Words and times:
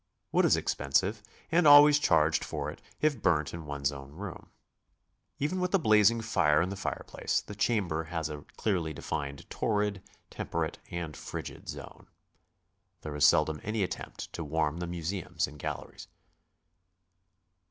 Wood 0.31 0.45
is 0.45 0.57
expensive, 0.57 1.21
and 1.51 1.67
always 1.67 1.99
charged 1.99 2.43
for 2.43 2.75
if 3.01 3.21
burnt 3.21 3.53
in 3.53 3.67
one's 3.67 3.91
own 3.91 4.13
room. 4.13 4.49
Even 5.37 5.59
with 5.59 5.75
a 5.75 5.77
blazing 5.77 6.21
fire 6.21 6.59
in 6.59 6.69
the 6.69 6.75
fire 6.75 7.03
place, 7.05 7.39
the 7.39 7.53
chamber 7.53 8.05
has 8.05 8.27
a 8.27 8.41
clearly 8.57 8.93
defined 8.93 9.47
torrid, 9.51 10.01
temperate, 10.31 10.79
and 10.89 11.15
frigid 11.15 11.69
zone. 11.69 12.07
There 13.01 13.15
is 13.15 13.27
seldom 13.27 13.61
any 13.63 13.83
attempt 13.83 14.33
to 14.33 14.43
warm 14.43 14.77
the 14.77 14.87
museums 14.87 15.45
and 15.45 15.59
galleries. 15.59 16.07